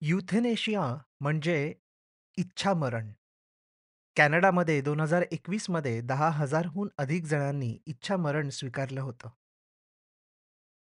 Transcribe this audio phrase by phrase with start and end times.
[0.00, 1.74] युथेनेशिया म्हणजे
[2.36, 3.12] इच्छामरण.
[4.16, 9.28] कॅनडामध्ये 2021 मध्ये 10,000 हून अधिक जणांनी इच्छामरण स्वीकारलं होतं.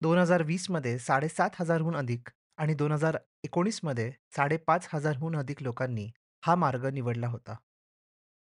[0.01, 6.11] 2020 मध्ये 7,500 हून अधिक आणि 2019 मध्ये 5,500 हून अधिक लोकांनी
[6.45, 7.55] हा मार्ग निवडला होता.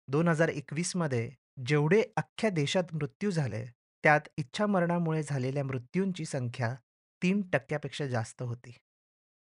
[0.07, 1.31] 2021 मध्ये
[1.66, 3.66] जेवढे अख्ख्या देशात मृत्यू झाले,
[4.04, 6.75] त्यात इच्छामरणामुळे झालेल्या मृत्यूंची संख्या
[7.21, 8.77] 3% पेक्षा जास्त होती.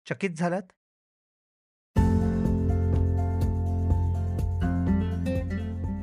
[0.09, 0.61] चकित झालात?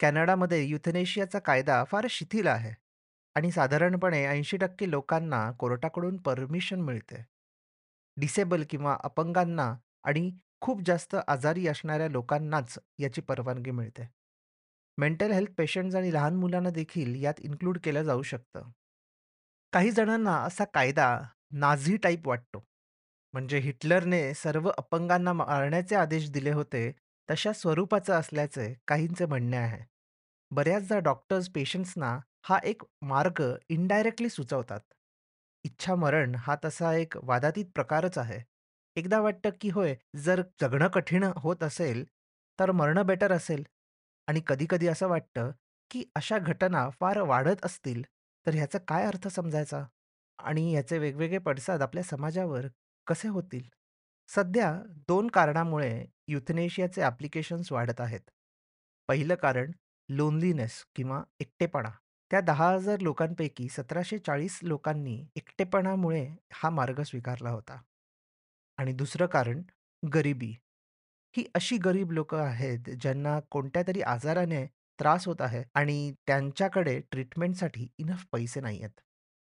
[0.00, 2.72] कॅनडामध्ये युथनेशियाचा कायदा फार शिथिल आहे
[3.34, 7.24] आणि साधारणपणे ऐंशी टक्के लोकांना कोर्टाकडून परमिशन मिळते.
[8.16, 9.74] डिसेबल किंवा अपंगांना
[10.04, 14.08] आणि खूप जास्त आजारी असणाऱ्या लोकांनाच याची परवानगी मिळते.
[14.98, 18.70] मेंटल हेल्थ पेशंट्स आणि लहान मुलांना देखील यात इन्क्लूड केलं जाऊ शकतं.
[19.72, 21.20] काही जणांना असा कायदा
[21.52, 22.64] नाझी टाइप वाटतो.
[23.32, 26.92] म्हणजे हिटलरने सर्व अपंगांना मारण्याचे आदेश दिले होते,
[27.30, 29.97] तशा स्वरूपाचं असल्याचे काहींचे म्हणणे आहे.
[30.50, 34.80] बऱ्याचदा डॉक्टर्स पेशंट्सना हा एक मार्ग इनडायरेक्टली सुचवतात.
[35.64, 38.40] इच्छामरण हा तसा एक वादातीत प्रकारच आहे.
[38.96, 42.04] एकदा वाटतं की होय, जर जगणं कठीण होत असेल,
[42.58, 43.64] तर मरणं बेटर असेल
[44.28, 45.50] आणि कधी-कधी असं वाटतं,
[45.90, 48.02] की अशा घटना फार वाढत असतील,
[48.46, 49.84] तर ह्याचा काय अर्थ समजायचा?
[50.38, 52.66] आणि याचे वेगवेगळे पडसाद आपल्या समाजावर
[53.06, 53.62] कसे होतील?
[54.28, 54.72] सध्या
[55.08, 58.20] 2 कारणामुळे युथनेशियाचे ॲप्लिकेशन्स वाढत आहेत.
[59.08, 59.70] पहिलं कारण
[60.08, 61.90] लोनलीनेस किंवा एकटेपणा.
[62.30, 67.80] त्या 10,000 लोकांपैकी 1740 लोकांनी एकटेपणामुळे हा मार्ग स्वीकारला होता.
[68.78, 69.62] आणि दुसरं कारण
[70.02, 70.54] गरिबी.
[71.36, 74.64] ही अशी गरीब लोकं आहेत ज्यांना कोणत्यातरी आजाराने
[74.98, 79.00] त्रास होत आहे आणि त्यांच्याकडे ट्रीटमेंटसाठी इनफ पैसे नाहीयेत.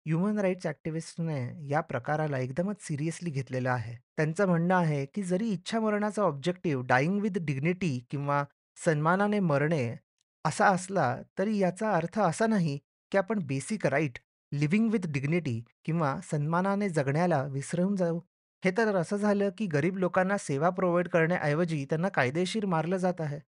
[0.06, 3.96] ह्युमन राईट्स ॲक्टिव्हिस्टने या प्रकाराला एकदमच सिरियसली घेतलेलं आहे.
[4.18, 8.44] त्यांचं म्हणणं आहे, की जरी इच्छामरणाचा ऑब्जेक्टिव्ह डायिंग विथ डिग्निटी किंवा
[8.86, 9.96] सन्मानाने मरणे
[10.46, 12.78] असा असला, तरी याचा अर्थ असा नाही,
[13.12, 14.20] की आपण basic right
[14.52, 18.20] living with dignity किंवा सन्मानाने जगण्याला विसरून जाऊ.
[18.64, 23.40] हे तर असं झालं, की गरीब लोकांना सेवा प्रोव्हाइड करण्याऐवजी त्यांना कायदेशीर मारलं जात आहे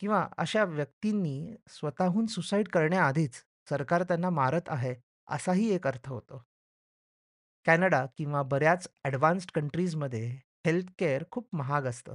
[0.00, 4.94] किंवा अशा व्यक्तींनी स्वतःहून सुसाईड करण्याआधीच सरकार त्यांना मारत आहे,
[5.28, 6.42] असाही एक अर्थ होतो.
[7.66, 10.26] कॅनडा किंवा बऱ्याच ॲडव्हान्स्ड कंट्रीजमध्ये
[10.66, 12.14] हेल्थ केअर खूप महाग असतं.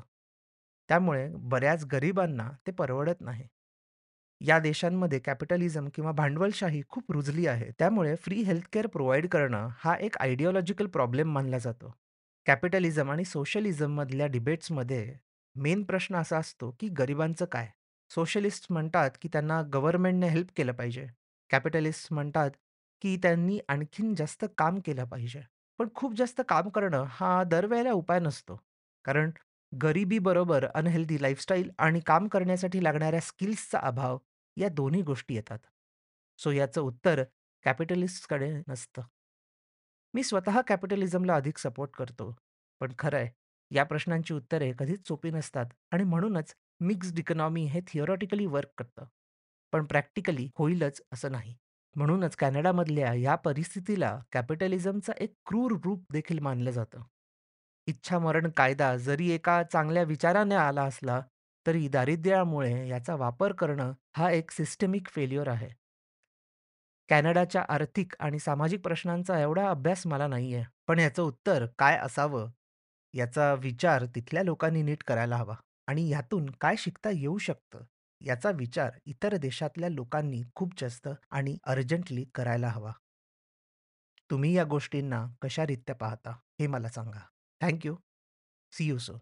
[0.90, 3.48] त्यामुळे बऱ्याच गरिबांना ते परवडत नाही.
[4.42, 7.72] या देशांमध्ये कॅपिटलिझम किंवा भांडवलशाही खूप रुजली आहे.
[7.80, 11.94] त्यामुळे फ्री हेल्थकेअर प्रोव्हाइड प्रोव्हाईड करणं हा एक आयडिओलॉजिकल प्रॉब्लेम मानला जातो.
[12.46, 15.14] कॅपिटलिझम आणि सोशलिझममधल्या डिबेट्समध्ये
[15.56, 17.68] मेन प्रश्न असा असतो, की गरिबांचं काय?
[18.10, 21.08] सोशलिस्ट म्हणतात, की त्यांना गव्हर्नमेंटने हेल्प केलं पाहिजे.
[21.50, 22.52] कॅपिटलिस्ट म्हणतात,
[23.02, 25.42] की त्यांनी आणखीन जास्त काम केलं पाहिजे.
[25.80, 28.60] पण खूप जास्त काम करणं हा दरवेळेला उपाय नसतो.
[29.06, 29.32] कारण
[29.82, 34.18] गरिबीबरोबर अनहेल्दी लाईफस्टाईल आणि काम करण्यासाठी लागणाऱ्या स्किल्सचा अभाव
[34.58, 35.60] या दोन्ही गोष्टी येतात.
[36.38, 37.24] सो याचं उत्तर
[37.64, 39.02] कॅपिटलिस्टकडे नसतं.
[40.14, 42.36] मी स्वतः कॅपिटलिझमला अधिक सपोर्ट करतो.
[42.82, 43.30] पण खरं आहे,
[43.72, 49.06] या प्रश्नांची उत्तरे कधीच सोपी नसतात आणि म्हणूनच मिक्स्ड इकॉनॉमी हे थिअरॉटिकली वर्क करतं.
[49.74, 51.56] पण प्रॅक्टिकली होईलच असं नाही.
[51.96, 57.02] म्हणूनच कॅनडामधल्या या परिस्थितीला कॅपिटलिझमचं एक क्रूर रूप देखील मानलं जातं.
[57.88, 61.22] इच्छामरण कायदा जरी एका चांगल्या विचाराने आला असला,
[61.66, 65.70] तरी दारिद्र्यामुळे याचा वापर करणं हा एक सिस्टमिक फेल्युअर आहे.
[67.10, 70.64] कॅनडाच्या आर्थिक आणि सामाजिक प्रश्नांचा एवढा अभ्यास मला नाहीये.
[70.88, 72.50] पण याचं उत्तर काय असावं,
[73.14, 75.56] याचा विचार तिथल्या लोकांनी नीट करायला हवा
[75.88, 77.84] आणि यातून काय शिकता येऊ शकतं,
[78.22, 82.92] याचा विचार इतर देशातल्या लोकांनी खूप जास्त आणि अर्जंटली करायला हवा.
[84.30, 87.35] तुम्ही या गोष्टींना कशारित्या पाहता हे मला सांगा.
[87.64, 87.94] थँक्यू
[88.72, 89.14] सी यू सो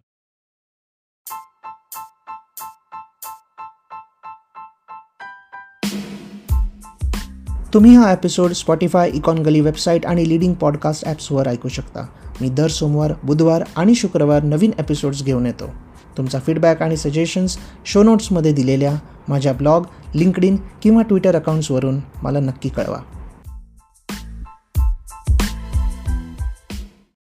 [7.73, 12.05] तुम्ही हा episode Spotify, Econ Gali website आणि लिडिंग पॉडकास्ट ॲप्सवर ऐकू शकता.
[12.41, 15.69] मी दर सोमवार, बुधवार आणि शुक्रवार नवीन एपिसोड्स घेऊन येतो.
[16.17, 18.95] तुमचा फीडबॅक आणि सजेशन्स शो नोट्समध्ये दिलेल्या
[19.29, 19.85] माझ्या ब्लॉग,
[20.15, 23.01] लिंक्डइन किंवा ट्विटर अकाउंट्सवरून मला नक्की कळवा.